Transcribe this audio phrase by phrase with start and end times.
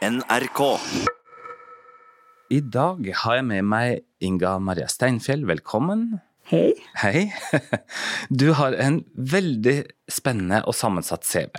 [0.00, 0.60] NRK.
[2.48, 5.42] I dag har jeg med meg Inga Maria Steinfjell.
[5.44, 6.22] Velkommen.
[6.48, 6.72] Hei.
[7.02, 7.26] Hei.
[8.32, 11.52] Du har en veldig spennende og sammensatt CV.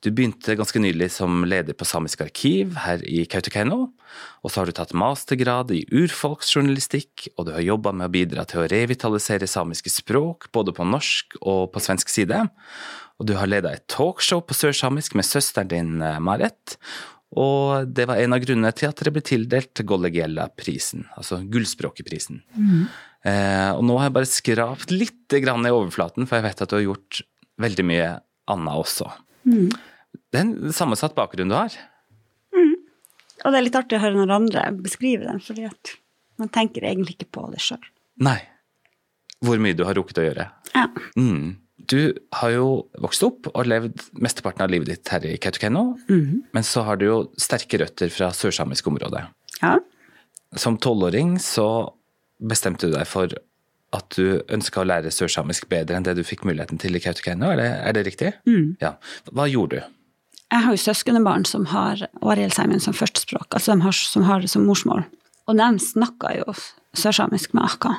[0.00, 3.90] Du begynte ganske nylig som leder på Samisk arkiv her i Kautokeino.
[4.40, 8.48] Og så har du tatt mastergrad i urfolksjournalistikk, og du har jobba med å bidra
[8.48, 12.46] til å revitalisere samiske språk, både på norsk og på svensk side.
[13.20, 16.80] Og du har leda et talkshow på sørsamisk med søsteren din, eh, Marit.
[17.38, 22.40] Og det var en av grunnene til at dere ble tildelt Gollegiella-prisen, altså Gullspråkeprisen.
[23.22, 26.72] Eh, og nå har jeg bare skrapt litt grann i overflaten, for jeg vet at
[26.72, 27.20] du har gjort
[27.62, 28.10] veldig mye
[28.50, 29.06] annet også.
[29.46, 31.76] Det er en sammensatt bakgrunn du har.
[33.40, 35.94] Og det er litt artig å høre noen andre beskrive den, fordi at
[36.40, 37.82] man tenker egentlig ikke på det sjøl.
[38.20, 38.38] Nei.
[39.44, 40.46] Hvor mye du har rukket å gjøre.
[40.74, 40.86] Ja.
[41.16, 41.56] Mm.
[41.90, 42.66] Du har jo
[43.02, 45.96] vokst opp og levd mesteparten av livet ditt her i Kautokeino,
[46.54, 49.26] men så har du jo sterke røtter fra sørsamisk område.
[49.62, 49.78] ja.
[50.58, 51.92] Som tolvåring så
[52.42, 53.30] bestemte du deg for
[53.94, 57.52] at du ønska å lære sørsamisk bedre enn det du fikk muligheten til i Kautokeino,
[57.54, 58.32] er det, riktig?
[58.82, 58.96] Ja.
[59.30, 59.96] Hva gjorde du?
[60.50, 64.50] Jeg har jo søskenbarn som har årgjeldseimen som førstespråk, altså de har, som har det
[64.50, 65.04] som morsmål.
[65.46, 66.54] Og de snakker jo
[66.98, 67.94] sørsamisk med akka.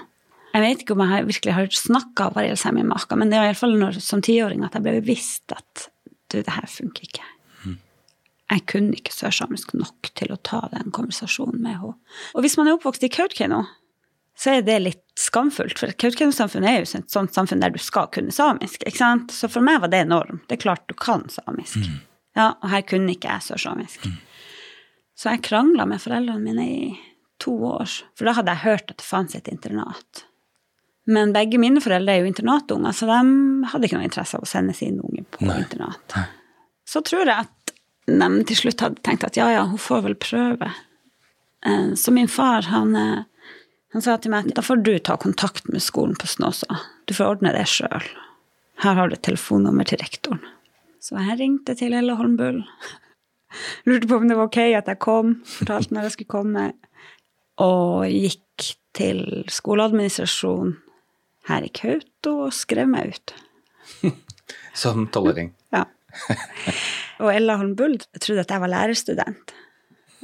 [0.51, 4.01] Jeg vet ikke om jeg virkelig har snakka årgjeldseimen med akka, men det var iallfall
[4.03, 5.87] som tiåring at jeg ble bevisst at
[6.31, 7.27] du, det her funker ikke.
[8.51, 11.95] Jeg kunne ikke sørsamisk nok til å ta den konversasjonen med henne.
[12.35, 13.61] Og hvis man er oppvokst i Kautokeino,
[14.35, 15.77] så er det litt skamfullt.
[15.79, 18.83] For Kautokeino-samfunnet er jo et sånt samfunn der du skal kunne samisk.
[18.83, 19.31] ikke sant?
[19.31, 20.41] Så for meg var det norm.
[20.49, 21.79] Det er klart du kan samisk.
[22.35, 24.09] Ja, Og her kunne ikke jeg sørsamisk.
[25.15, 26.99] Så jeg krangla med foreldrene mine i
[27.39, 30.25] to år, for da hadde jeg hørt at det fantes et internat.
[31.09, 34.49] Men begge mine foreldre er jo internatunger, så de hadde ikke noe interesse av å
[34.49, 35.57] sende sine unge på Nei.
[35.63, 36.13] internat.
[36.87, 37.73] Så tror jeg at
[38.11, 40.69] de til slutt hadde tenkt at ja, ja, hun får vel prøve.
[41.65, 43.23] Eh, Så min far, han, eh,
[43.93, 46.77] han sa til meg at da får du ta kontakt med skolen på Snåsa.
[47.07, 48.05] Du får ordne det sjøl.
[48.81, 50.41] Her har du et telefonnummer til rektoren.
[51.01, 52.61] Så jeg ringte til Ella Holmbull.
[53.89, 55.35] Lurte på om det var ok at jeg kom.
[55.45, 56.67] Fortalte når jeg skulle komme.
[57.61, 60.77] Og gikk til skoleadministrasjonen
[61.49, 63.33] her i Kauto og skrev meg ut.
[64.81, 65.53] Som tolvåring?
[65.73, 65.85] Ja.
[67.21, 69.53] Og Ella Holm Buld trodde at jeg var lærerstudent.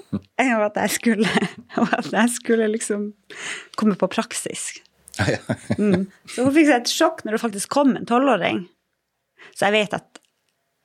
[0.13, 1.27] Og at jeg skulle,
[1.75, 3.09] at jeg skulle liksom
[3.79, 4.69] komme på praksis.
[5.19, 5.39] Ja.
[5.77, 6.07] Mm.
[6.29, 8.63] Så hun fikk seg et sjokk når det faktisk kom en tolvåring.
[9.53, 10.19] Så jeg vet at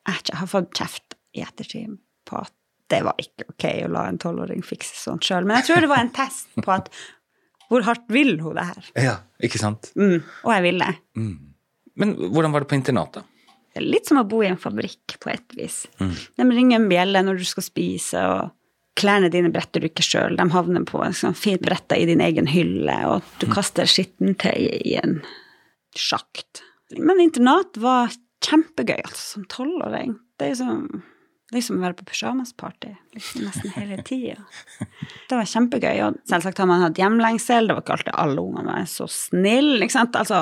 [0.09, 1.99] jeg har fått kjeft i ettertid
[2.29, 2.53] på at
[2.93, 5.47] det var ikke ok å la en tolvåring fikse sånt sjøl.
[5.47, 6.91] Men jeg tror det var en test på at
[7.73, 8.89] hvor hardt vil hun det her?
[9.09, 9.93] ja, ikke sant?
[9.97, 10.21] Mm.
[10.45, 10.89] Og jeg ville.
[11.99, 13.29] Men hvordan var det på internatet?
[13.73, 15.87] Er litt som å bo i en fabrikk på et vis.
[15.97, 18.51] De ringer en bjelle når du skal spise, og
[19.01, 20.37] klærne dine bretter du ikke sjøl.
[20.37, 24.69] De havner på en sånn fint bretta i din egen hylle, og du kaster skittentøy
[24.83, 25.23] i en
[25.97, 26.61] sjakt.
[26.99, 28.13] Men internat var
[28.45, 30.19] kjempegøy, altså, som tolvåring.
[30.37, 30.85] Det er jo som,
[31.53, 34.39] det er å være på pysjamasparty liksom, nesten hele tida.
[35.29, 35.99] Det var kjempegøy.
[36.07, 39.83] Og selvsagt har man hatt hjemlengsel, det var ikke alltid alle ungene var så snille,
[39.85, 40.17] ikke sant.
[40.17, 40.41] Altså,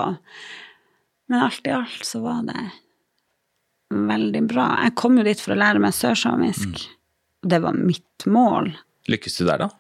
[1.31, 2.63] men alt i alt så var det
[3.91, 4.69] veldig bra.
[4.85, 6.87] Jeg kom jo dit for å lære meg sørsamisk.
[7.43, 8.71] Og det var mitt mål.
[9.11, 9.71] Lykkes du der, da?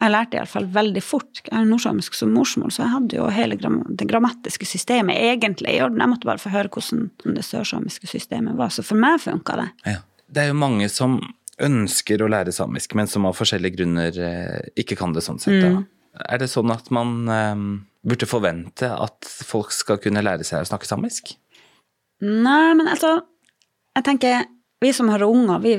[0.00, 1.42] Jeg lærte iallfall veldig fort.
[1.44, 5.82] Jeg har nordsamisk som morsmål, så jeg hadde jo hele det grammatiske systemet egentlig i
[5.84, 6.00] orden.
[6.00, 8.72] Jeg måtte bare få høre hvordan det sørsamiske systemet var.
[8.72, 9.66] Så for meg funka det.
[9.84, 9.98] Ja.
[10.30, 11.18] Det er jo mange som
[11.60, 15.60] ønsker å lære samisk, men som av forskjellige grunner eh, ikke kan det sånn sett.
[15.60, 15.82] Da.
[16.32, 17.66] Er det sånn at man um,
[18.06, 21.34] burde forvente at folk skal kunne lære seg å snakke samisk?
[22.20, 23.22] Nei, men altså
[23.96, 24.48] Jeg tenker
[24.80, 25.74] vi som har unger, vi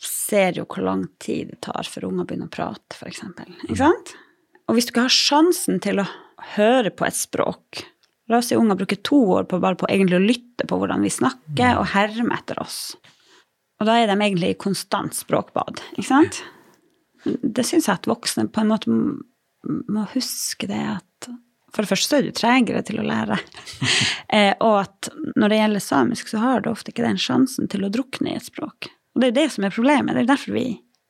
[0.00, 3.20] ser jo hvor lang tid det tar før unger begynner å prate, f.eks.
[3.66, 4.14] Ikke sant?
[4.68, 6.06] Og hvis du ikke har sjansen til å
[6.54, 7.82] høre på et språk
[8.28, 11.00] La oss si unger bruker to år på bare på egentlig å lytte på hvordan
[11.00, 12.90] vi snakker, og herme etter oss.
[13.78, 16.40] Og da er de egentlig i konstant språkbad, ikke sant?
[17.24, 21.28] Det syns jeg at voksne på en måte må huske det at
[21.74, 23.36] For det første er du tregere til å lære.
[24.36, 27.84] eh, og at når det gjelder samisk, så har du ofte ikke den sjansen til
[27.84, 28.88] å drukne i et språk.
[29.12, 30.16] Og det er jo det som er problemet.
[30.16, 30.64] Det er derfor vi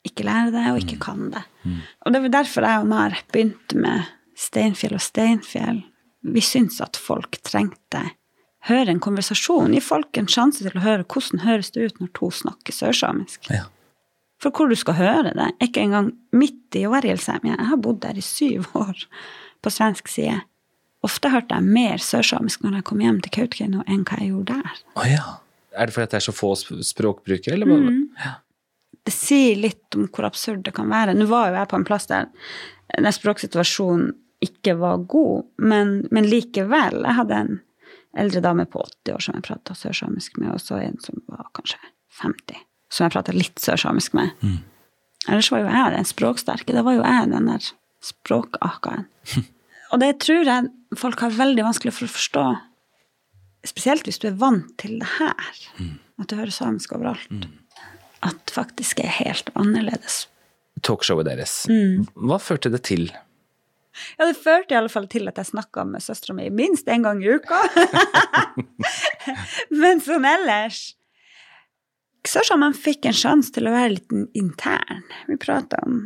[0.09, 1.45] ikke lærer det og ikke kan det.
[2.03, 5.81] Og det var derfor jeg og Mar begynte med Steinfjell og Steinfjell.
[6.27, 8.03] Vi syntes at folk trengte
[8.69, 9.75] høre en konversasjon.
[9.75, 13.51] Gi folk en sjanse til å høre hvordan høres det ut når to snakker sørsamisk.
[13.53, 13.67] Ja.
[14.43, 17.49] For hvor du skal høre det, er ikke engang midt i Årgjeldsheim.
[17.49, 19.05] Jeg har bodd der i syv år
[19.65, 20.41] på svensk side.
[21.07, 24.59] Ofte hørte jeg mer sørsamisk når jeg kom hjem til Kautokeino, enn hva jeg gjorde
[24.59, 24.83] der.
[24.99, 25.39] Oh, ja.
[25.79, 27.93] Er det fordi det er så få språkbrukere, eller hva?
[28.19, 28.33] Ja.
[29.07, 31.15] det sier litt om hvor absurd det kan være.
[31.15, 32.27] Nå var jo jeg på en plass der
[32.97, 34.11] den språksituasjonen
[34.45, 37.03] ikke var god, men, men likevel.
[37.03, 37.57] Jeg hadde en
[38.19, 41.49] eldre dame på 80 år som jeg prata sørsamisk med, og så en som var
[41.57, 41.81] kanskje
[42.23, 44.33] 50, som jeg prata litt sørsamisk med.
[44.43, 44.59] Mm.
[45.29, 46.75] Ellers var jo jeg den språksterke.
[46.75, 47.69] Da var jo jeg den der
[48.05, 49.07] språkakaen.
[49.93, 52.47] og det tror jeg folk har veldig vanskelig for å forstå.
[53.69, 55.63] Spesielt hvis du er vant til det her.
[56.19, 57.49] At du hører samisk overalt.
[58.25, 60.27] At faktisk er helt annerledes.
[60.87, 61.61] Talkshowet deres.
[62.15, 63.11] Hva førte det til?
[64.19, 67.07] Ja, det førte i alle fall til at jeg snakka med søstera mi minst én
[67.07, 67.61] gang i uka.
[69.83, 70.93] Men sånn ellers
[72.29, 75.05] Sørsamene fikk en sjanse til å være litt intern.
[75.31, 76.01] Vi prata om,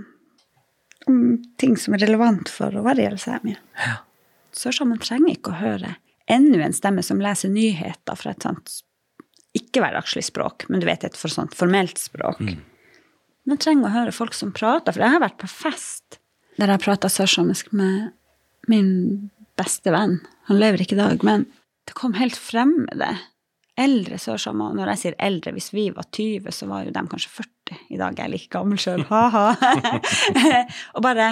[1.11, 1.17] om
[1.59, 3.59] ting som er relevant for å være i Elsemia.
[3.81, 3.97] Ja.
[4.87, 5.97] man trenger ikke å høre
[6.31, 8.83] enda en stemme som leser nyheter fra et sånt
[9.59, 12.41] ikke-hverdagslig språk, men du vet et for sånt formelt språk.
[13.49, 16.22] Man trenger å høre folk som prater, for jeg har vært på fest
[16.61, 18.13] der jeg prata sørsamisk med
[18.71, 20.21] min beste venn.
[20.49, 21.47] Han lever ikke i dag, men
[21.89, 23.11] det kom helt fremmede
[23.81, 24.75] eldre sørsamer.
[24.77, 27.81] Når jeg sier eldre, hvis vi var 20, så var jo de kanskje 40.
[27.95, 29.05] I dag er jeg like gammel sjøl,
[30.95, 31.29] og bare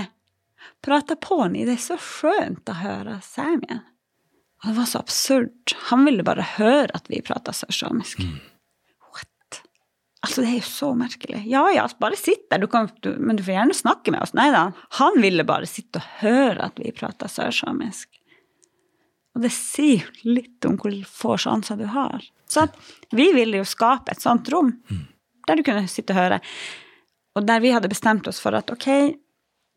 [0.85, 1.79] prata på han i det.
[1.83, 3.85] så skjønt å høre samien.
[4.61, 5.75] Og det var så absurd.
[5.89, 8.25] Han ville bare høre at vi prata sørsamisk.
[8.25, 8.50] What?
[10.21, 11.43] Altså, det er jo så merkelig.
[11.49, 14.35] Ja ja, bare sitt der, du kan, du, men du får gjerne snakke med oss.
[14.37, 14.67] Nei da.
[14.99, 18.21] Han ville bare sitte og høre at vi prata sørsamisk.
[19.37, 22.21] Og det sier jo litt om hvor få sjanser du har.
[22.51, 22.67] Så
[23.15, 24.75] vi ville jo skape et sånt rom
[25.49, 26.41] der du kunne sitte og høre.
[27.39, 28.89] Og der vi hadde bestemt oss for at ok,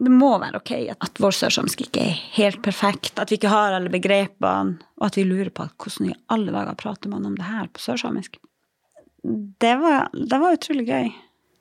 [0.04, 3.78] det må være ok at vår sørsamisk ikke er helt perfekt, at vi ikke har
[3.78, 7.48] alle begrepene, og at vi lurer på hvordan i alle dager prater man om det
[7.48, 8.42] her på sørsamisk.
[9.24, 11.10] Det var, det var utrolig gøy.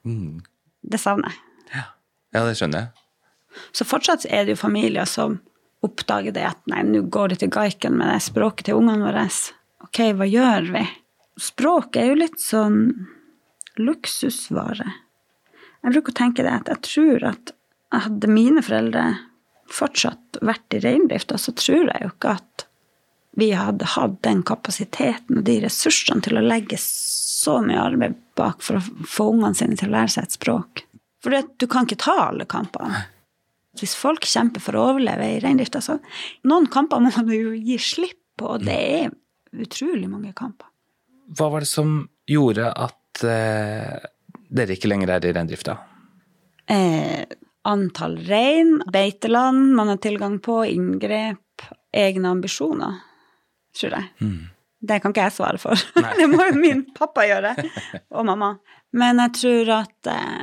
[0.08, 0.42] Mm.
[0.82, 1.70] Det savner jeg.
[1.76, 1.84] Ja.
[2.34, 3.02] ja, det skjønner jeg.
[3.76, 5.38] Så fortsatt er det jo familier som
[5.82, 9.26] oppdager det at nei, nå går det til gaiken med det språket til ungene våre.
[9.84, 10.84] Ok, hva gjør vi?
[11.42, 12.80] Språk er jo litt sånn
[13.80, 14.90] luksusvare.
[15.82, 17.54] Jeg bruker å tenke det at jeg tror at
[17.92, 19.06] hadde mine foreldre
[19.72, 22.66] fortsatt vært i reindrifta, så tror jeg jo ikke at
[23.40, 26.76] vi hadde hatt den kapasiteten og de ressursene til å legge
[27.42, 30.84] så mye arbeid bak for å få ungene sine til å lære seg et språk.
[31.22, 33.04] For du kan ikke ta alle kampene.
[33.78, 35.96] Hvis folk kjemper for å overleve i reindrifta, så
[36.48, 39.12] noen kamper må du jo gi slipp på, og det er
[39.52, 40.68] utrolig mange kamper.
[41.32, 44.10] Hva var det som gjorde at eh,
[44.52, 45.76] dere ikke lenger er i reindrifta?
[46.72, 47.22] Eh,
[47.68, 53.00] antall rein, beiteland man har tilgang på, inngrep, egne ambisjoner,
[53.78, 54.10] tror jeg.
[54.82, 55.78] Det kan ikke jeg svare for.
[56.18, 57.54] det må jo min pappa gjøre,
[58.10, 58.56] og mamma.
[58.98, 60.42] Men jeg tror at eh,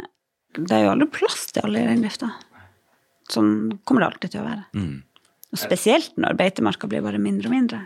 [0.58, 2.32] det er jo aldri plass til alle i reindrifta.
[3.30, 3.52] Sånn
[3.86, 4.66] kommer det alltid til å være.
[5.50, 7.82] Og spesielt når beitemarka blir bare mindre og mindre.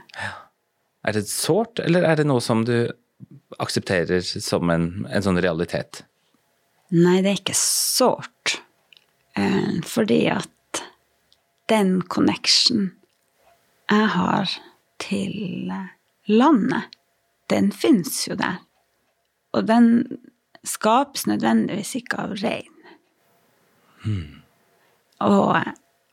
[1.03, 2.77] Er det sårt, eller er det noe som du
[3.63, 6.03] aksepterer som en, en sånn realitet?
[6.93, 8.59] Nei, det er ikke sårt.
[9.39, 10.83] Eh, fordi at
[11.71, 12.91] den connection
[13.89, 14.51] jeg har
[15.01, 15.71] til
[16.29, 16.93] landet,
[17.51, 18.61] den fins jo der.
[19.53, 20.19] Og den
[20.65, 22.69] skapes nødvendigvis ikke av rein.
[25.23, 25.57] Og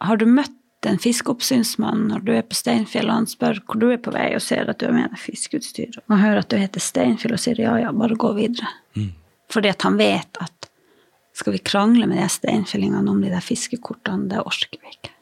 [0.00, 0.56] har du møtt
[0.88, 4.30] en fiskeoppsynsmann når du er på Steinfjell, og han spør hvor du er på vei,
[4.37, 7.42] og ser at du har med deg fiskeutstyr, og hører at du heter Steinfjell, og
[7.42, 8.70] sier ja, ja, bare gå videre.
[9.50, 10.70] Fordi at han vet at
[11.37, 15.12] skal vi krangle med de steinfjellingene om de der fiskekortene, det orker vi ikke.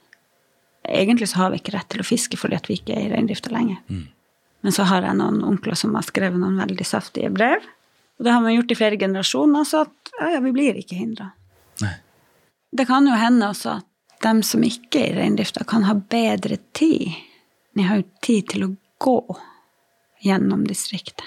[0.88, 3.10] Egentlig så har vi ikke rett til å fiske fordi at vi ikke er i
[3.12, 3.82] reindrifta lenger.
[4.60, 7.62] Men så har jeg noen onkler som har skrevet noen veldig saftige brev.
[8.18, 10.98] Og det har man gjort i flere generasjoner, så at ja, ja, vi blir ikke
[10.98, 11.30] hindra.
[12.70, 13.86] Det kan jo hende også at
[14.24, 17.14] dem som ikke er i reindrifta, kan ha bedre tid.
[17.78, 19.20] De har jo tid til å gå
[20.26, 21.26] gjennom distriktet.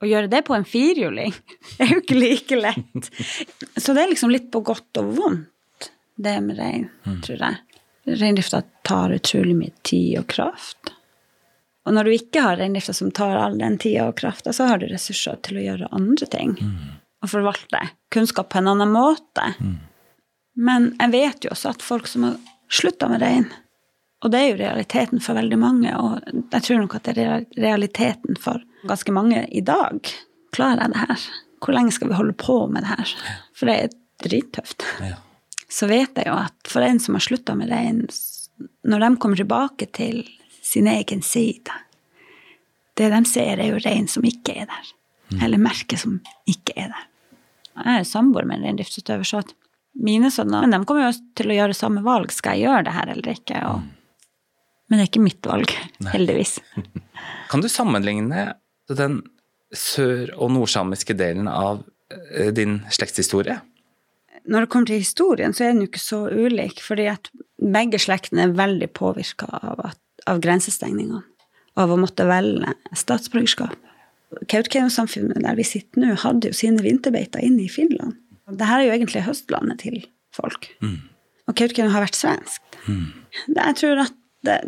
[0.00, 1.34] Å gjøre det på en firhjuling
[1.82, 3.10] er jo ikke like lett.
[3.76, 6.86] Så det er liksom litt på godt og vondt, det med rein,
[7.24, 7.82] tror jeg.
[8.20, 10.94] Reindrifta tar utrolig mye tid og kraft.
[11.88, 14.82] Og når du ikke har reindrifta som tar all den tida og krafta, så har
[14.82, 16.56] du ressurser til å gjøre andre ting.
[17.24, 17.80] Og forvalte
[18.12, 19.54] kunnskap på en annen måte.
[20.60, 22.36] Men jeg vet jo også at folk som har
[22.70, 23.48] slutta med rein,
[24.20, 26.20] og det er jo realiteten for veldig mange, og
[26.52, 30.10] jeg tror nok at det er realiteten for ganske mange i dag.
[30.52, 31.24] Klarer jeg det her?
[31.64, 33.14] Hvor lenge skal vi holde på med det her?
[33.56, 34.84] For det er drittøft.
[35.00, 35.16] Ja.
[35.70, 38.02] Så vet jeg jo at for en som har slutta med rein,
[38.84, 40.24] når de kommer tilbake til
[40.70, 41.72] sin egen side
[42.98, 44.88] Det de ser, er jo rein som ikke er der.
[45.44, 46.18] Eller merker som
[46.50, 47.06] ikke er der.
[47.80, 49.54] Jeg er samboer med en reindriftsutøver, så at
[49.94, 52.32] mine sønner Men de kommer jo til å gjøre samme valg.
[52.34, 53.62] Skal jeg gjøre det her eller ikke?
[53.70, 53.86] Og,
[54.90, 55.72] men det er ikke mitt valg,
[56.14, 56.58] heldigvis.
[57.50, 58.50] Kan du sammenligne
[58.90, 59.22] den
[59.72, 61.84] sør- og nordsamiske delen av
[62.34, 63.60] eh, din slektshistorie?
[64.50, 68.00] Når det kommer til historien, så er den jo ikke så ulik, fordi at begge
[68.02, 70.00] slektene er veldig påvirka av, at-
[70.30, 71.22] av grensestengningene.
[71.78, 73.76] Av å måtte velge statsborgerskap.
[74.50, 78.18] Kautokeino-samfunnet der vi sitter nå, hadde jo sine vinterbeiter inne i Finland.
[78.50, 80.00] Dette er jo egentlig høstlandet til
[80.34, 80.70] folk.
[81.50, 82.78] Og Kautokeino har vært svenskt.
[82.86, 83.10] Mm.
[83.56, 84.58] Jeg tror at det,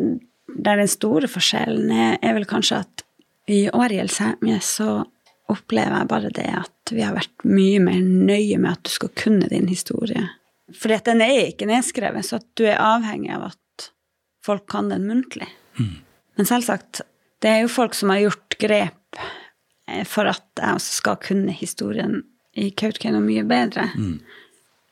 [0.47, 3.03] der den store forskjellen er, er vel kanskje at
[3.51, 4.89] i Oriel Sæmje så
[5.51, 9.11] opplever jeg bare det at vi har vært mye mer nøye med at du skal
[9.19, 10.23] kunne din historie.
[10.79, 13.59] Fordi at den er ikke nedskrevet, så at du er avhengig av at
[14.45, 15.47] folk kan den muntlig.
[16.35, 17.01] Men selvsagt,
[17.43, 19.19] det er jo folk som har gjort grep
[19.87, 22.21] eh, for at jeg også skal kunne historien
[22.53, 23.87] i Kautokeino mye bedre.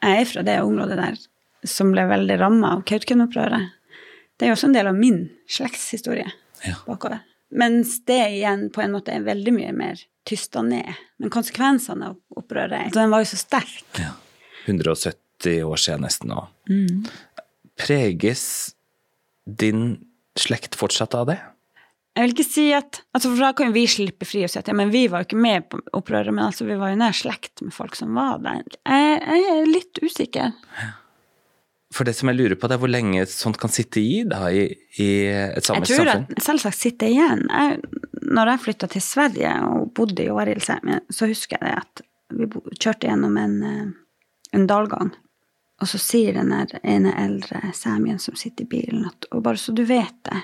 [0.02, 1.20] Jeg er fra det området der
[1.70, 3.68] som ble veldig ramma av Kautokeino-opprøret.
[4.38, 5.20] Det er jo også en del av min
[5.52, 6.32] slektshistorie
[6.66, 6.76] Ja.
[6.88, 7.20] bakover.
[7.52, 10.88] Mens det igjen på en måte er veldig mye mer tysta ned.
[11.20, 13.84] Men konsekvensene av opprøret Den var jo så sterk.
[14.00, 14.14] Ja.
[14.66, 16.44] 170 år siden nesten nå.
[17.78, 18.76] Preges
[19.46, 19.98] din
[20.40, 21.40] slekt fortsatt av det?
[22.12, 24.60] Jeg vil ikke si at altså For da kan jo vi slippe fri og si
[24.60, 26.98] at ja, men vi var jo ikke med på opprøret, men altså vi var jo
[27.00, 28.66] nær slekt med folk som var der.
[28.84, 30.52] Jeg, jeg er litt usikker.
[31.92, 34.46] For det som jeg lurer på, det er hvor lenge sånt kan sitte i da,
[34.52, 34.64] i,
[35.00, 36.28] i et Jeg samisk tror samfunn?
[36.38, 37.42] at selvsagt sitter igjen.
[37.52, 37.82] Jeg,
[38.32, 42.48] når jeg flytta til Sverige og bodde i Årildsheim, så husker jeg at vi
[42.80, 43.90] kjørte gjennom en, eh,
[44.56, 45.12] en dalgang.
[45.82, 49.74] Og så sier den ene eldre samien som sitter i bilen, at og bare så
[49.74, 50.42] du vet det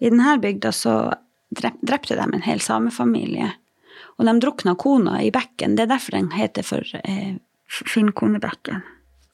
[0.00, 0.94] I denne bygda så
[1.54, 3.52] drepte de en hel samefamilie.
[4.18, 5.76] Og de drukna kona i bekken.
[5.76, 7.36] Det er derfor den heter for eh,
[7.70, 8.82] Skinnkonebekken.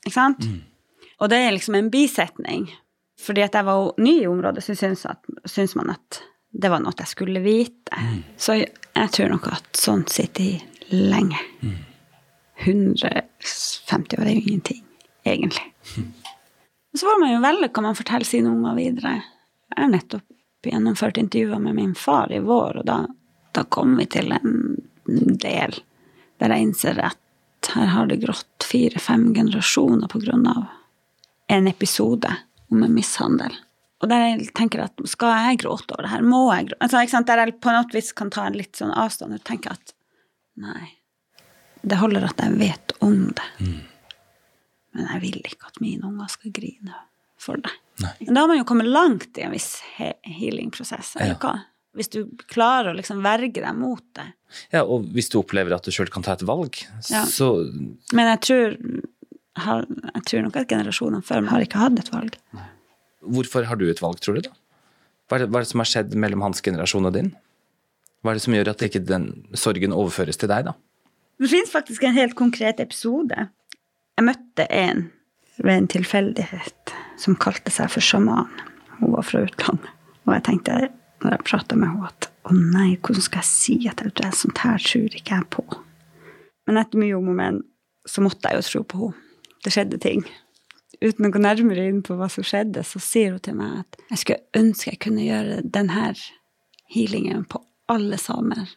[0.04, 0.44] Ikke sant?
[1.20, 2.68] Og det er liksom en bisetning.
[3.20, 6.80] Fordi at jeg var ny i området, så syns, at, syns man at det var
[6.82, 8.04] noe jeg skulle vite.
[8.40, 11.40] Så jeg, jeg tror nok at sånt sitter i lenge.
[12.64, 14.80] 150 år er jo ingenting,
[15.32, 15.64] egentlig.
[16.94, 19.14] Så får man jo velge hva man forteller sine unger videre.
[19.70, 22.98] Jeg har nettopp gjennomført intervjuer med min far i vår, og da,
[23.56, 24.76] da kom vi til en
[25.40, 25.78] del
[26.40, 30.64] der jeg innser at her har det grått fire-fem generasjoner på grunn av
[31.52, 32.30] en episode
[32.70, 33.52] om en mishandel.
[34.00, 36.24] Og der jeg tenker at skal jeg gråte over det her?
[36.24, 36.80] Må jeg gråte?
[36.86, 37.20] Altså?
[37.28, 39.94] Der jeg på noe vis kan ta en litt sånn avstand og tenke at
[40.60, 40.94] nei,
[41.84, 43.48] det holder at jeg vet om det.
[44.96, 46.94] Men jeg vil ikke at mine unger skal grine
[47.40, 47.74] for deg.
[48.02, 48.12] Nei.
[48.26, 51.14] Men Da har man jo kommet langt i en viss he healingprosess.
[51.20, 51.36] Ja.
[51.96, 52.20] Hvis du
[52.50, 54.28] klarer å liksom verge deg mot det.
[54.74, 56.78] Ja, og hvis du opplever at du sjøl kan ta et valg,
[57.10, 57.24] Ja.
[57.26, 57.70] så
[58.12, 58.76] Men jeg tror,
[59.56, 62.36] har, jeg tror nok at generasjonene før meg har ikke hatt et valg.
[63.20, 64.52] Hvorfor har du et valg, tror du, da?
[65.28, 67.32] Hva er, det, hva er det som har skjedd mellom hans generasjon og din?
[68.22, 70.74] Hva er det som gjør at ikke den sorgen overføres til deg, da?
[71.40, 73.48] Det finnes faktisk en helt konkret episode.
[74.20, 75.06] Jeg møtte en
[75.64, 78.50] ved en tilfeldighet som kalte seg for sjaman.
[78.98, 79.94] Hun var fra utlandet.
[80.26, 80.74] Og jeg tenkte
[81.22, 84.36] når jeg prata med henne at å nei, hvordan skal jeg si at det er
[84.36, 85.64] sånt her tror ikke jeg på.
[86.68, 87.62] Men etter mye om og men
[88.04, 89.24] så måtte jeg jo tro på henne.
[89.64, 90.28] Det skjedde ting.
[91.00, 94.00] Uten å gå nærmere inn på hva som skjedde, så sier hun til meg at
[94.12, 96.12] jeg skulle ønske jeg kunne gjøre denne
[96.92, 98.68] healingen på alle samer.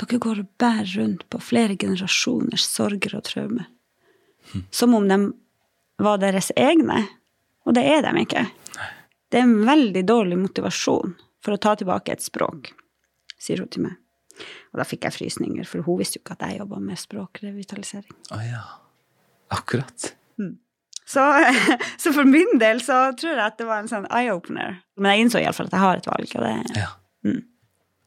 [0.00, 3.68] Dere går og bærer rundt på flere generasjoners sorger og traumer.
[4.70, 5.20] Som om de
[6.02, 7.02] var deres egne.
[7.66, 8.46] Og det er de ikke.
[9.30, 12.70] Det er en veldig dårlig motivasjon for å ta tilbake et språk,
[13.38, 13.96] sier hun til meg.
[14.72, 18.14] Og da fikk jeg frysninger, for hun visste jo ikke at jeg jobba med språkrevitalisering.
[18.36, 18.62] Å ja.
[19.54, 20.12] Akkurat.
[21.06, 21.22] Så,
[22.02, 24.80] så for min del så tror jeg at det var en sånn eye-opener.
[24.98, 26.88] Men jeg innså iallfall at jeg har et valg, og det Ja.
[27.26, 27.42] Mm.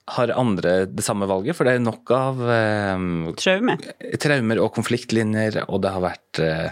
[0.10, 1.58] Har andre det samme valget?
[1.58, 3.04] For det er nok av eh,
[3.38, 3.76] traume.
[4.22, 6.72] traumer og konfliktlinjer, og det har vært eh,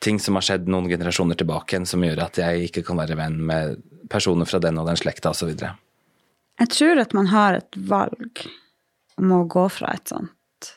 [0.00, 3.18] ting som har skjedd noen generasjoner tilbake igjen som gjør at jeg ikke kan være
[3.20, 5.52] venn med personer fra den og den slekta osv.
[5.60, 8.44] Jeg tror at man har et valg
[9.20, 10.72] om å gå fra et sånt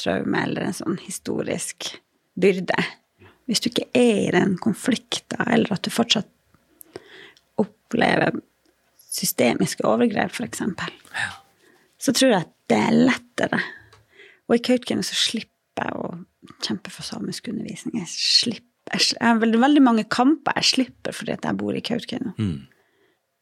[0.00, 1.90] traume eller en sånn historisk
[2.38, 2.78] byrde.
[3.46, 6.28] Hvis du ikke er i den konflikten, eller at du fortsatt
[7.60, 8.34] opplever
[9.16, 10.62] systemiske overgrep, f.eks.,
[11.96, 13.60] så tror jeg at det er lettere.
[14.46, 16.10] Og i Kautokeino så slipper jeg å
[16.62, 18.02] kjempe for samisk undervisning.
[18.02, 21.80] Jeg slipper jeg har veldig, veldig mange kamper jeg slipper fordi at jeg bor i
[21.82, 22.36] Kautokeino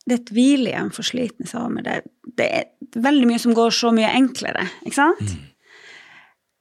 [0.04, 1.84] det er et hvilehjem for slitne samer.
[1.84, 1.94] Det,
[2.36, 5.34] det er veldig mye som går så mye enklere, ikke sant?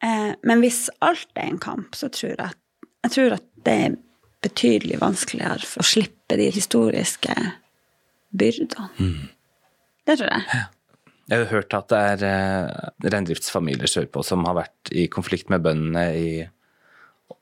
[0.04, 2.56] Eh, men hvis alt er en kamp, så tror jeg,
[3.04, 3.98] jeg tror at det er
[4.44, 7.36] betydelig vanskeligere for å slippe de historiske
[8.34, 8.90] byrdene.
[10.04, 10.64] Det tror jeg.
[11.32, 15.64] Jeg har hørt at det er eh, reindriftsfamilier sørpå som har vært i konflikt med
[15.64, 16.28] bøndene i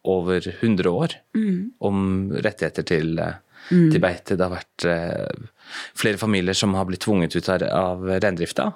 [0.07, 1.15] over 100 år
[1.83, 3.87] om rettigheter til, mm.
[3.91, 4.37] til beite.
[4.37, 5.49] Det har vært eh,
[5.97, 8.69] flere familier som har blitt tvunget ut av, av reindrifta.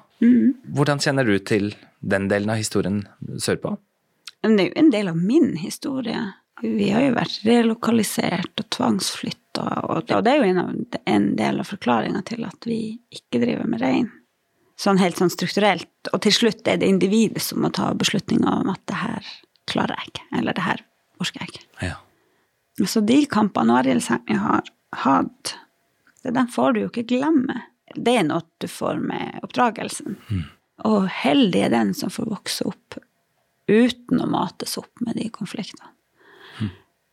[0.75, 3.03] Hvordan kjenner du til den delen av historien
[3.37, 3.75] sørpå?
[4.45, 6.19] Det er jo en del av min historie.
[6.61, 11.69] Vi har jo vært relokalisert og tvangsflytta, og det er jo en, en del av
[11.69, 12.79] forklaringa til at vi
[13.13, 14.09] ikke driver med rein.
[14.79, 15.89] Sånn helt sånn strukturelt.
[16.11, 19.29] Og til slutt er det individet som må ta beslutninga om at det her
[19.71, 20.83] klarer jeg ikke, eller det her
[21.23, 21.63] orker jeg ikke.
[21.87, 21.95] Ja.
[22.83, 24.67] Så de kampene Arild Sætmi har
[25.05, 25.55] hatt,
[26.23, 27.61] det den får du jo ikke glemme.
[27.95, 30.17] Det er noe du får med oppdragelsen.
[30.83, 32.97] Og heldig er den som får vokse opp
[33.71, 35.93] uten å mates opp med de konfliktene.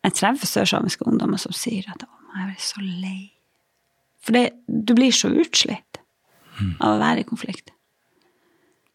[0.03, 2.03] Jeg treffer sørsamiske ungdommer som sier at
[2.41, 3.31] jeg blir så lei'.
[4.23, 5.99] For det, du blir så utslitt
[6.81, 7.73] av å være i konflikt.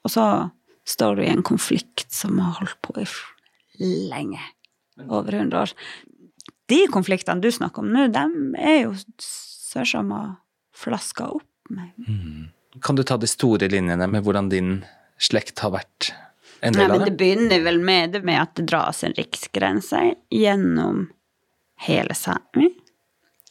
[0.07, 0.49] Og så
[0.87, 3.07] står du i en konflikt som har holdt på i
[4.07, 4.39] lenge.
[5.07, 5.73] Over 100 år.
[6.71, 10.37] De konfliktene du snakker om nå, dem er jo sørsamer
[10.75, 11.91] flaska opp med.
[12.81, 14.71] Kan du ta de store linjene med hvordan din
[15.19, 16.11] slekt har vært
[16.61, 17.11] en del av det?
[17.11, 20.01] det begynner vel med det med at det dras en riksgrense
[20.33, 21.07] gjennom
[21.87, 22.71] hele Sápmi.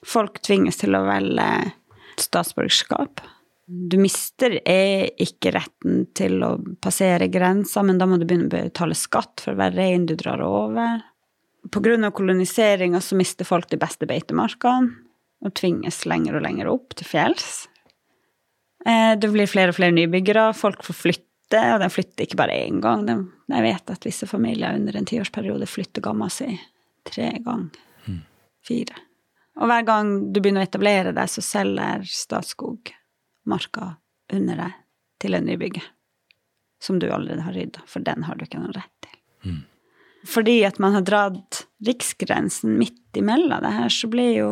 [0.06, 1.48] Folk tvinges til å velge
[2.20, 3.20] statsborgerskap.
[3.66, 8.52] Du mister eh, ikke retten til å passere grensa, men da må du begynne å
[8.52, 11.02] betale skatt for hver rein du drar over.
[11.66, 14.92] Av koloniseringa så mister folk de beste beitemarkene
[15.42, 17.66] og tvinges lenger og lenger opp til fjells.
[18.86, 22.54] Eh, Det blir flere og flere nybyggere, folk får flytte, og de flytter ikke bare
[22.62, 23.02] én gang.
[23.06, 23.18] De,
[23.50, 26.52] jeg vet at visse familier under en tiårsperiode flytter gamma si
[27.06, 27.82] tre ganger.
[28.66, 29.05] Fire.
[29.56, 32.92] Og hver gang du begynner å etablere deg, så selger Statskog
[33.48, 33.94] marka
[34.32, 34.74] under deg
[35.22, 35.84] til en nybygger.
[36.82, 39.14] Som du allerede har rydda, for den har du ikke noen rett til.
[40.26, 44.48] Fordi at man har dratt riksgrensen midt imellom det her, så blir jo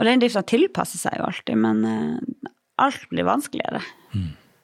[0.00, 3.82] Og reindrifta tilpasser seg jo alltid, men eh, alt blir vanskeligere.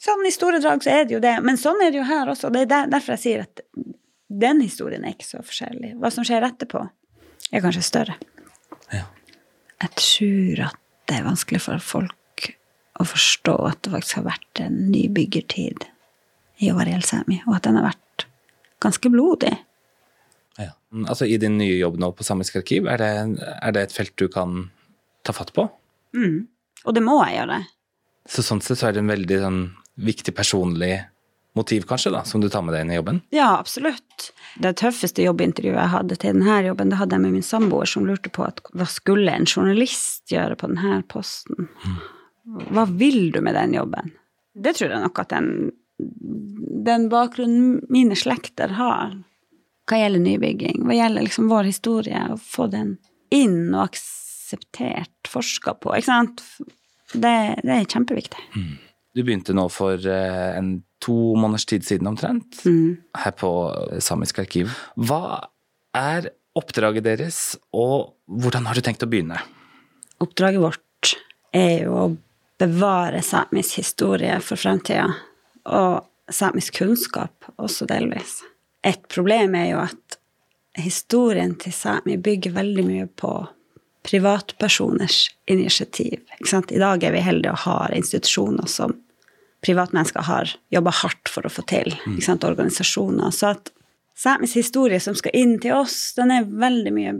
[0.01, 2.31] Sånn i store drag så er det jo det, men sånn er det jo her
[2.33, 2.49] også.
[2.55, 3.61] Det er der, derfor jeg sier at
[4.29, 5.93] den historien er ikke så forskjellig.
[6.01, 6.81] Hva som skjer etterpå,
[7.53, 8.17] er kanskje større.
[8.89, 9.05] Ja.
[9.83, 12.49] Jeg tror at det er vanskelig for folk
[12.99, 15.87] å forstå at det faktisk har vært en nybyggertid
[16.65, 18.27] i Ariel Sæmi, og at den har vært
[18.83, 19.55] ganske blodig.
[20.59, 20.73] Ja.
[21.07, 24.17] Altså I din nye jobb nå på Samisk arkiv, er det, er det et felt
[24.19, 24.67] du kan
[25.23, 25.69] ta fatt på?
[26.17, 26.49] Mm.
[26.85, 27.61] Og det må jeg gjøre.
[28.29, 29.63] Så sånn sett så er det en veldig sånn,
[29.99, 30.97] viktig personlig
[31.59, 33.21] motiv, kanskje, da, som du tar med deg inn i jobben?
[33.35, 34.31] Ja, absolutt.
[34.59, 38.07] Det tøffeste jobbintervjuet jeg hadde til denne jobben, det hadde jeg med min samboer, som
[38.09, 41.69] lurte på at, hva skulle en journalist gjøre på denne posten?
[42.73, 44.15] Hva vil du med den jobben?
[44.59, 45.51] Det tror jeg nok at den,
[46.89, 49.15] den bakgrunnen mine slekter har,
[49.89, 52.97] hva gjelder nybygging, hva gjelder liksom vår historie, å få den
[53.35, 56.45] inn og akseptert, forska på, ikke sant?
[57.13, 57.33] Det,
[57.65, 58.43] det er kjempeviktig.
[59.17, 62.59] Du begynte nå for eh, en to måneders tid siden omtrent,
[63.23, 63.51] her på
[64.03, 64.75] Samisk arkiv.
[64.99, 65.49] Hva
[65.97, 67.39] er oppdraget deres,
[67.71, 69.39] og hvordan har du tenkt å begynne?
[70.23, 71.15] Oppdraget vårt
[71.55, 72.07] er jo å
[72.59, 75.07] bevare samisk historie for fremtida,
[75.71, 78.41] og samisk kunnskap også delvis.
[78.83, 80.19] Et problem er jo at
[80.79, 83.33] historien til Sámi bygger veldig mye på
[84.07, 86.21] privatpersoners initiativ.
[86.71, 88.95] I dag er vi heldige og har institusjoner som
[89.67, 91.91] privatmennesker har jobba hardt for å få til.
[92.23, 92.47] Sant?
[92.47, 93.33] Organisasjoner.
[93.35, 93.73] Så at
[94.19, 97.19] samisk historie som skal inn til oss, den er veldig mye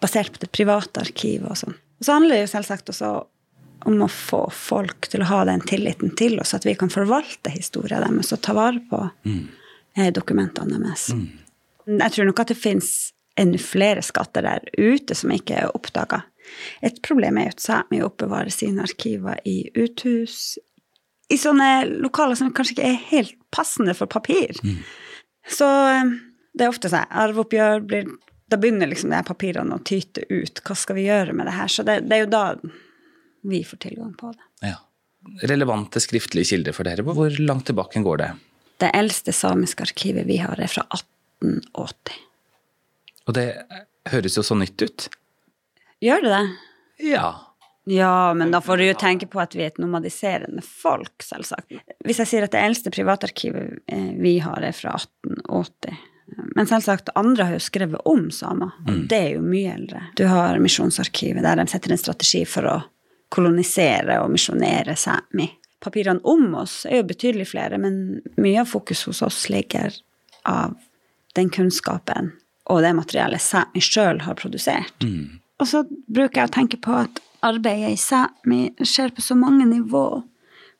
[0.00, 1.76] basert på det private arkivet og sånn.
[2.00, 3.10] Og så handler det jo selvsagt også
[3.88, 7.52] om å få folk til å ha den tilliten til oss, at vi kan forvalte
[7.52, 9.44] historien deres og ta vare på mm.
[10.16, 11.10] dokumentene deres.
[11.90, 12.90] Jeg tror nok at det fins
[13.40, 16.22] enda flere skatter der ute som ikke er oppdaga.
[16.84, 20.58] Et problem er jo at Sámi oppbevarer sine arkiver i uthus,
[21.30, 24.58] i sånne lokaler som kanskje ikke er helt passende for papir.
[25.46, 26.12] Så eh,
[26.52, 28.10] det er ofte sånn arveoppgjør blir
[28.50, 30.58] Da begynner liksom de her papirene å tyte ut.
[30.66, 31.68] Hva skal vi gjøre med det her?
[31.70, 32.44] Så det, det er jo da
[33.46, 34.48] vi får tilgang på det.
[34.72, 34.80] Ja.
[35.46, 38.30] Relevante skriftlige kilder for dere, hvor langt tilbake går det?
[38.82, 42.18] Det eldste samiske arkivet vi har, er fra 1880.
[43.28, 43.46] Og det
[44.10, 45.08] høres jo så nytt ut.
[46.00, 46.44] Gjør det det?
[47.12, 47.28] Ja.
[47.84, 51.72] Ja, men da får du jo tenke på at vi er et nomadiserende folk, selvsagt.
[52.06, 56.06] Hvis jeg sier at det eldste privatarkivet eh, vi har, er fra 1880,
[56.54, 60.02] Men selvsagt, andre har jo skrevet om samer, og det er jo mye eldre.
[60.14, 62.76] Du har Misjonsarkivet, der de setter en strategi for å
[63.34, 65.48] kolonisere og misjonere sami.
[65.82, 69.96] Papirene om oss er jo betydelig flere, men mye av fokus hos oss ligger
[70.46, 70.76] av
[71.34, 72.30] den kunnskapen
[72.70, 74.94] og det materialet Sámi sjøl har produsert.
[75.60, 79.66] Og så bruker jeg å tenke på at arbeidet i Sámi skjer på så mange
[79.68, 80.22] nivå.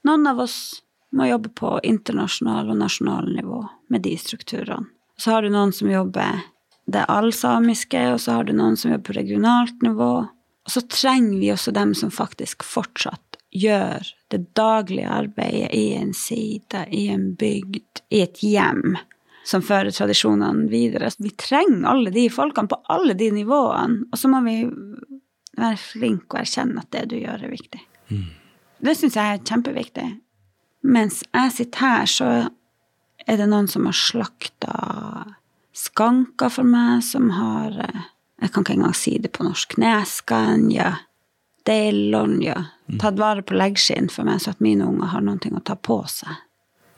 [0.07, 0.81] Noen av oss
[1.12, 4.87] må jobbe på internasjonal og nasjonal nivå med de strukturene.
[5.20, 6.46] Så har du noen som jobber
[6.90, 10.12] det allsamiske, og så har du noen som jobber på regionalt nivå.
[10.64, 16.14] Og så trenger vi også dem som faktisk fortsatt gjør det daglige arbeidet i en
[16.14, 18.96] side, i en bygd, i et hjem,
[19.46, 21.11] som fører tradisjonene videre.
[21.18, 24.59] Vi trenger alle de folkene på alle de nivåene, og så må vi
[25.61, 27.81] være flinke og erkjenne at det du gjør, er viktig.
[28.81, 30.07] Det syns jeg er kjempeviktig.
[30.88, 32.31] Mens jeg sitter her, så
[33.26, 34.76] er det noen som har slakta
[35.76, 38.09] skanker for meg, som har eh,
[38.40, 39.74] Jeg kan ikke engang si det på norsk.
[39.76, 40.94] Neskanja,
[41.68, 42.55] deilonja.
[42.96, 45.98] Tatt vare på leggskinn for meg, så at mine unger har noe å ta på
[46.09, 46.38] seg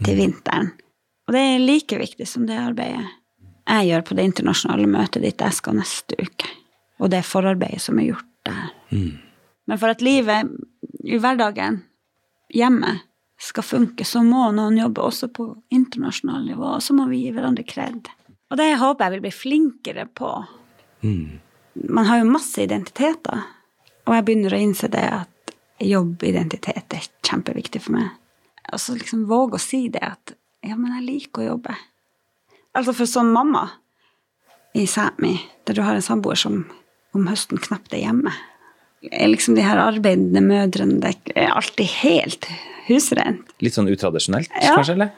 [0.06, 0.70] til vinteren.
[1.26, 3.04] Og det er like viktig som det arbeidet
[3.62, 6.48] jeg gjør på det internasjonale møtet ditt jeg skal neste uke.
[7.02, 8.72] Og det forarbeidet som er gjort der.
[9.70, 10.50] Men for at livet
[11.06, 11.84] i hverdagen
[12.52, 12.96] hjemme
[13.42, 17.32] skal funke, så må noen jobbe også på internasjonalt nivå, og så må vi gi
[17.34, 18.10] hverandre kred.
[18.50, 20.30] Og det håper jeg vil bli flinkere på.
[21.02, 23.46] Man har jo masse identiteter,
[24.06, 28.12] og jeg begynner å innse det at jobbidentitet er kjempeviktig for meg.
[28.72, 31.74] Og så liksom våge å si det at ja, men jeg liker å jobbe.
[32.78, 33.66] Altså for som mamma
[34.78, 35.34] i Sámi,
[35.68, 36.62] der du har en samboer som
[37.12, 38.32] om høsten knapt er hjemme,
[39.10, 42.46] er liksom de her arbeidende mødrene det er alltid helt
[42.86, 43.50] husrent.
[43.60, 44.76] Litt sånn utradisjonelt, Ja.
[44.78, 44.94] kanskje?
[44.96, 45.12] eller?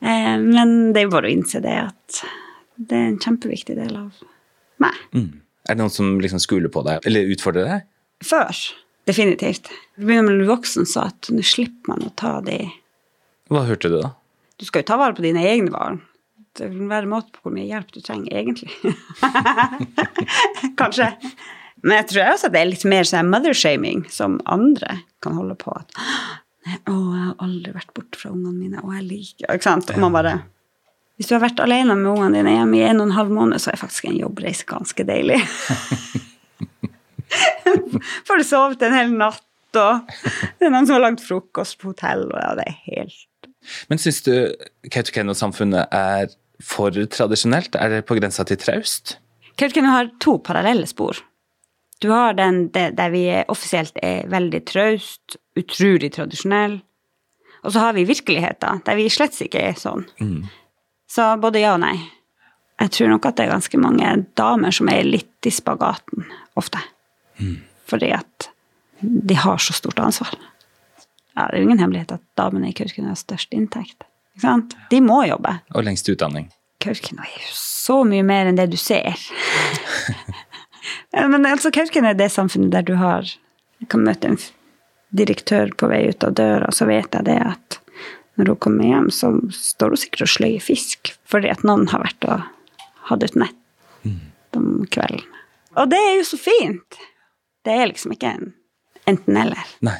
[0.00, 2.22] Eh, men det er jo bare å innse det at
[2.78, 4.12] det er en kjempeviktig del av
[4.82, 4.94] meg.
[5.12, 5.40] Mm.
[5.68, 7.84] Er det noen som liksom skuler på deg, eller utfordrer deg?
[8.24, 8.50] Før,
[9.06, 9.68] definitivt.
[9.98, 12.70] Begynner med å bli voksen, så at nå slipper man å ta de
[13.50, 14.14] Hva hørte du, da?
[14.60, 16.02] Du skal jo ta vare på dine egne barn.
[16.54, 18.70] Det vil være måte på hvor mye hjelp du trenger, egentlig.
[20.80, 21.08] Kanskje.
[21.82, 25.56] Men jeg tror også at det er litt mer sånn mother-shaming som andre kan holde
[25.58, 25.74] på.
[25.74, 25.90] At,
[26.64, 29.90] 'Å, jeg har aldri vært borte fra ungene mine, og jeg liker Ikke sant?
[29.92, 30.34] Og man bare
[31.18, 33.58] Hvis du har vært alene med ungene dine hjemme i en og en halv måned,
[33.62, 35.38] så er faktisk en jobbreise ganske deilig.
[38.26, 39.44] Får du sovet en hel natt,
[39.78, 40.08] og
[40.58, 43.20] det er noen som har lagd frokost på hotell, og ja, det er helt
[43.88, 44.34] Men syns du
[44.90, 47.76] Kautokeino-samfunnet er for tradisjonelt?
[47.76, 49.18] Er det på grensa til traust?
[49.56, 51.20] Kautokeino har to parallelle spor.
[52.02, 56.80] Du har den der vi offisielt er veldig traust, utrolig tradisjonell.
[57.64, 60.04] Og så har vi virkeligheten, der vi slett ikke er sånn.
[61.08, 61.96] Så både ja og nei.
[62.82, 66.26] Jeg tror nok at det er ganske mange damer som er litt i spagaten
[66.58, 66.82] ofte.
[67.88, 68.50] Fordi at
[69.00, 70.34] de har så stort ansvar.
[71.34, 74.06] Ja, det er jo ingen hemmelighet at damene i Kautokeino har størst inntekt.
[74.34, 74.74] Ikke sant?
[74.90, 75.56] De må jobbe.
[75.74, 76.50] Og lengst utdanning?
[76.82, 79.18] Kautokeino er jo så mye mer enn det du ser.
[81.34, 83.26] Men altså, Kautokeino er det samfunnet der du har
[83.80, 84.38] Jeg kan møte en
[85.14, 87.78] direktør på vei ut av døra, så vet jeg det at
[88.38, 92.02] når hun kommer hjem, så står hun sikkert og sløyer fisk fordi at noen har
[92.02, 92.46] vært og
[93.10, 94.08] hatt et nett
[94.56, 95.26] om kvelden.
[95.74, 96.98] Og det er jo så fint.
[97.66, 98.52] Det er liksom ikke en
[99.10, 99.70] enten-eller.
[99.86, 99.98] Nei.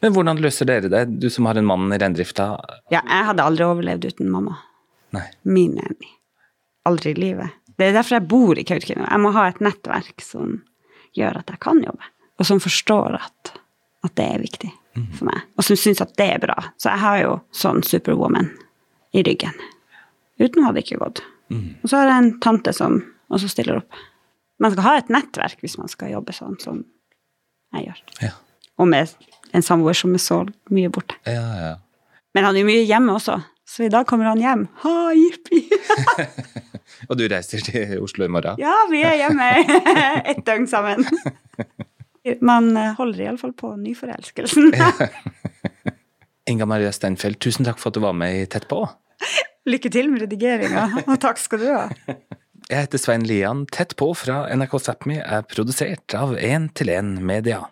[0.00, 2.52] Men hvordan løser dere det, du som har en mann i reindrifta?
[2.92, 4.58] Ja, jeg hadde aldri overlevd uten mamma.
[5.16, 5.26] Nei.
[5.42, 6.10] Min enig.
[6.88, 7.56] Aldri i livet.
[7.80, 9.06] Det er derfor jeg bor i Kautokeino.
[9.06, 10.58] Jeg må ha et nettverk som
[11.16, 13.54] gjør at jeg kan jobbe, og som forstår at,
[14.06, 14.70] at det er viktig
[15.16, 16.56] for meg, og som syns at det er bra.
[16.80, 18.50] Så jeg har jo sånn superwoman
[19.16, 19.54] i ryggen.
[20.40, 21.22] Uten hadde det ikke gått.
[21.50, 23.00] Og så har jeg en tante som
[23.32, 23.98] også stiller opp.
[24.60, 26.82] Man skal ha et nettverk hvis man skal jobbe sånn som
[27.74, 28.02] jeg gjør.
[28.26, 28.34] Ja.
[28.78, 29.10] Og med
[29.56, 31.16] en samboer som er så mye borte.
[31.26, 31.72] Ja, ja.
[32.34, 34.66] Men han er jo mye hjemme også, så i dag kommer han hjem.
[34.84, 35.64] Ha, jippi!
[37.10, 38.60] Og du reiser til Oslo i morgen?
[38.60, 39.48] Ja, vi er hjemme
[40.30, 41.06] et døgn sammen.
[42.44, 44.74] Man holder iallfall på nyforelskelsen.
[46.50, 48.82] Inga Maria Steinfeld, tusen takk for at du var med i Tett på.
[49.70, 51.88] Lykke til med redigeringa, og takk skal du ha.
[52.70, 53.64] Jeg heter Svein Lian.
[53.72, 57.64] Tett på fra NRK Sápmi er produsert av 1 til 1 Media.